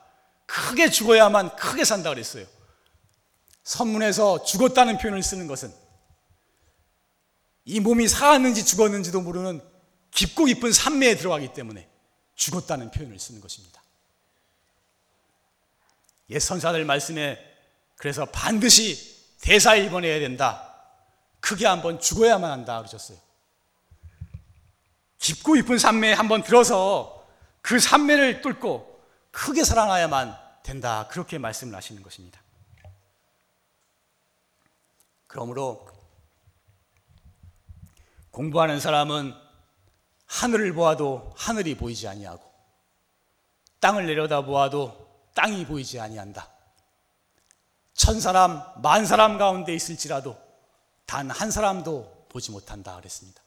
[0.46, 2.46] 크게 죽어야만 크게 산다 그랬어요.
[3.64, 5.74] 선문에서 죽었다는 표현을 쓰는 것은
[7.66, 9.62] 이 몸이 살았는지 죽었는지도 모르는
[10.12, 11.88] 깊고 깊은 산매에 들어가기 때문에
[12.36, 13.82] 죽었다는 표현을 쓰는 것입니다.
[16.30, 17.40] 옛 선사들 말씀에
[17.96, 20.70] 그래서 반드시 대사 입원해야 된다.
[21.40, 23.18] 크게 한번 죽어야만 한다 그러셨어요.
[25.20, 27.26] 깊고 깊은 산매에 한번 들어서
[27.62, 31.08] 그 산매를 뚫고 크게 살아나야만 된다.
[31.10, 32.42] 그렇게 말씀을 하시는 것입니다.
[35.28, 35.93] 그러므로
[38.34, 39.32] 공부하는 사람은
[40.26, 42.42] 하늘을 보아도 하늘이 보이지 아니하고
[43.80, 46.50] 땅을 내려다 보아도 땅이 보이지 아니한다.
[47.94, 50.36] 천 사람, 만 사람 가운데 있을지라도
[51.06, 53.40] 단 한 사람도 보지 못한다 그랬습니다.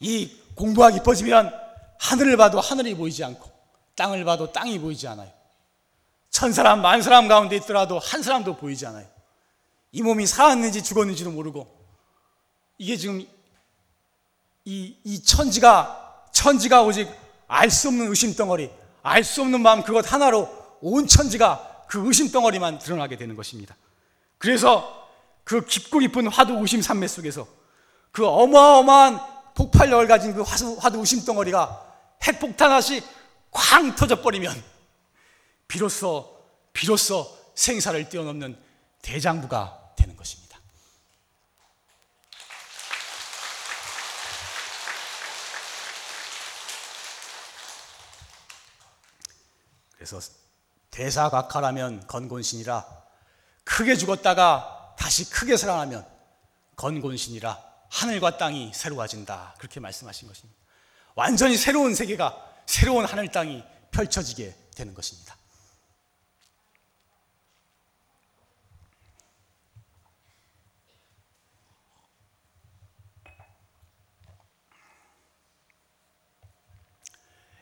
[0.00, 1.52] 이 공부가 깊어지면
[1.98, 3.50] 하늘을 봐도 하늘이 보이지 않고
[3.94, 5.30] 땅을 봐도 땅이 보이지 않아요.
[6.30, 9.06] 천 사람, 만 사람 가운데 있더라도 한 사람도 보이지 않아요.
[9.92, 11.68] 이 몸이 살았는지 죽었는지도 모르고
[12.78, 13.26] 이게 지금
[14.64, 17.08] 이, 이 천지가, 천지가 오직
[17.46, 18.70] 알 수 없는 의심 덩어리,
[19.02, 20.48] 알 수 없는 마음 그것 하나로
[20.80, 23.76] 온 천지가 그 의심 덩어리만 드러나게 되는 것입니다.
[24.36, 25.08] 그래서
[25.44, 27.46] 그 깊고 깊은 화두 의심 산매 속에서
[28.12, 29.18] 그 어마어마한
[29.54, 31.86] 폭발력을 가진 그 화두, 화두 의심 덩어리가
[32.22, 33.02] 핵폭탄 하시
[33.50, 34.62] 쾅 터져버리면
[35.66, 36.36] 비로소,
[36.72, 38.58] 비로소 생사를 뛰어넘는
[39.02, 40.47] 대장부가 되는 것입니다.
[49.98, 50.20] 그래서
[50.90, 52.86] 대사각하라면 건곤신이라
[53.64, 56.06] 크게 죽었다가 다시 크게 살아나면
[56.76, 59.56] 건곤신이라 하늘과 땅이 새로워진다.
[59.58, 60.58] 그렇게 말씀하신 것입니다.
[61.14, 65.36] 완전히 새로운 세계가 새로운 하늘 땅이 펼쳐지게 되는 것입니다.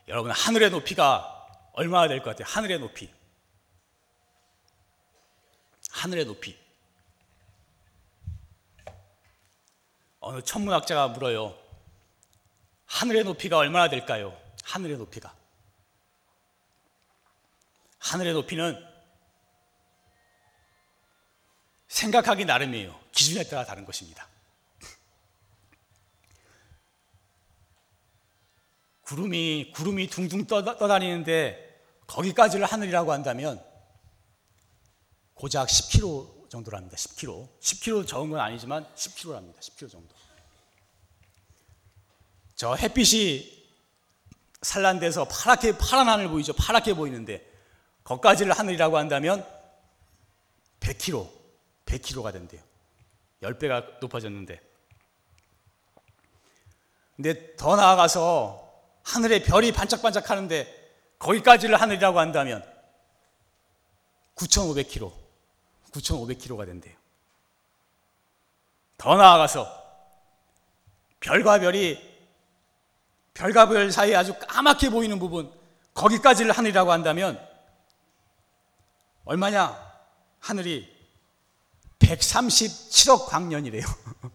[0.07, 1.36] 여러분 하늘의 높이가
[1.77, 2.47] 얼마나 될 것 같아요?
[2.51, 3.13] 하늘의 높이.
[5.91, 6.57] 하늘의 높이.
[10.19, 11.55] 어느 천문학자가 물어요.
[12.87, 14.35] 하늘의 높이가 얼마나 될까요?
[14.63, 15.35] 하늘의 높이가.
[17.99, 18.83] 하늘의 높이는
[21.89, 22.99] 생각하기 나름이에요.
[23.11, 24.27] 기준에 따라 다른 것입니다.
[29.03, 31.66] 구름이 구름이 둥둥 떠, 떠다니는데
[32.07, 33.63] 거기까지를 하늘이라고 한다면
[35.33, 36.97] 고작 10km 정도랍니다.
[36.97, 37.47] 10km.
[37.59, 39.59] 10km 적은 건 아니지만 10km랍니다.
[39.59, 40.15] 10km 정도.
[42.55, 43.55] 저 햇빛이
[44.61, 46.53] 산란돼서 파랗게 파란 하늘 보이죠.
[46.53, 47.45] 파랗게 보이는데
[48.03, 49.45] 거기까지를 하늘이라고 한다면
[50.79, 51.29] 100km,
[51.85, 52.61] 100km가 된대요.
[53.43, 54.59] 10배가 높아졌는데.
[57.15, 58.63] 근데 더 나아가서
[59.03, 60.76] 하늘에 별이 반짝반짝 하는데
[61.19, 62.63] 거기까지를 하늘이라고 한다면
[64.35, 65.11] 9,500km,
[65.91, 66.95] 9,500km가 된대요.
[68.97, 69.85] 더 나아가서
[71.19, 72.05] 별과 별이
[73.33, 75.51] 별과 별 사이에 아주 까맣게 보이는 부분
[75.93, 77.39] 거기까지를 하늘이라고 한다면
[79.25, 79.85] 얼마냐?
[80.39, 80.95] 하늘이
[81.99, 83.85] 137억 광년이래요.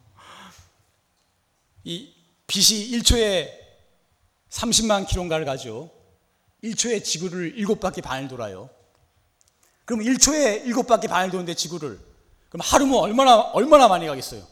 [1.84, 2.14] 이
[2.46, 3.50] 빛이 1초에
[4.50, 5.90] 30만 킬로인가를 가죠.
[6.64, 8.70] 1초에 지구를 7바퀴 반을 돌아요.
[9.84, 11.98] 그럼 1초에 7바퀴 반을 도는데 지구를
[12.48, 14.46] 그럼 하루면 얼마나 얼마나 많이 가겠어요?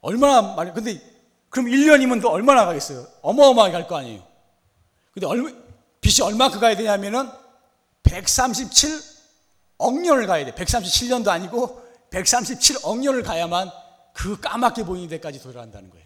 [0.00, 1.00] 얼마나 많이 근데
[1.48, 3.06] 그럼 1년이면 또 얼마나 가겠어요?
[3.22, 4.26] 어마어마하게 갈 거 아니에요.
[5.12, 5.50] 근데 얼마
[6.00, 7.30] 빛이 얼마큼 가야 되냐면은
[8.02, 10.52] 137억 년을 가야 돼.
[10.52, 13.70] 137년도 아니고 137억 년을 가야만
[14.12, 16.03] 그 까맣게 보이는 데까지 도달한다는 거예요.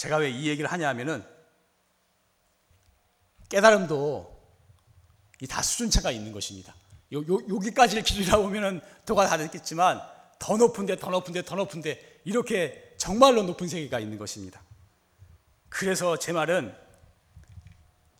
[0.00, 1.22] 제가 왜 이 얘기를 하냐 하면은
[3.50, 4.40] 깨달음도
[5.42, 6.74] 이 다 수준차가 있는 것입니다.
[7.12, 10.00] 요, 요, 여기까지를 기준이라고 보면은 도가 다 됐겠지만
[10.38, 14.62] 더 높은데 더 높은데 더 높은데 이렇게 정말로 높은 세계가 있는 것입니다.
[15.68, 16.74] 그래서 제 말은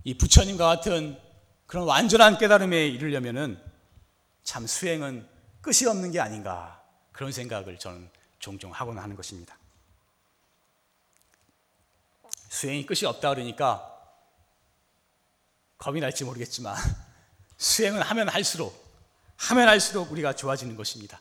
[0.04, 1.18] 이 부처님과 같은
[1.66, 3.58] 그런 완전한 깨달음에 이르려면은
[4.42, 5.26] 참 수행은
[5.62, 9.59] 끝이 없는 게 아닌가 그런 생각을 저는 종종 하곤 하는 것입니다.
[12.50, 13.86] 수행이 끝이 없다 그러니까
[15.78, 16.76] 겁이 날지 모르겠지만
[17.56, 18.78] 수행은 하면 할수록
[19.36, 21.18] 하면 할수록 우리가 좋아지는 것입니다.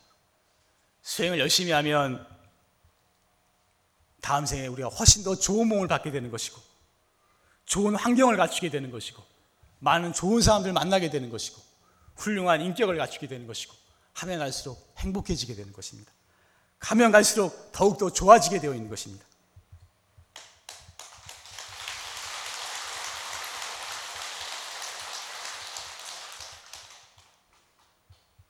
[1.02, 2.28] 수행을 열심히 하면
[4.20, 6.60] 다음 생에 우리가 훨씬 더 좋은 몸을 받게 되는 것이고
[7.66, 9.24] 좋은 환경을 갖추게 되는 것이고
[9.80, 11.62] 많은 좋은 사람들 만나게 되는 것이고
[12.18, 13.74] 훌륭한 인격을 갖추게 되는 것이고
[14.14, 16.12] 하면 할수록 행복해지게 되는 것입니다.
[16.80, 19.29] 가면 갈수록 더욱더 좋아지게 되어 있는 것입니다.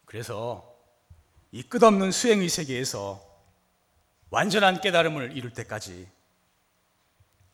[0.09, 0.75] 그래서
[1.51, 3.23] 이 끝없는 수행의 세계에서
[4.31, 6.07] 완전한 깨달음을 이룰 때까지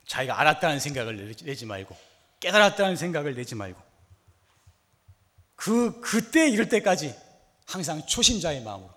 [0.08, 1.98] 자기가 알았다는 생각을 내지 말고
[2.40, 3.82] 깨달았다는 생각을 내지 말고
[5.56, 7.14] 그 그때 이룰 때까지
[7.66, 8.90] 항상 초심자의 마음으로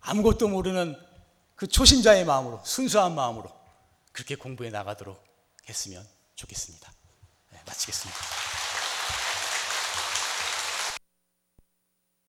[0.00, 0.96] 아무것도 모르는
[1.56, 3.54] 그 초심자의 마음으로 순수한 마음으로
[4.12, 5.22] 그렇게 공부해 나가도록
[5.68, 6.02] 했으면
[6.34, 6.90] 좋겠습니다.
[7.52, 8.39] 네, 마치겠습니다.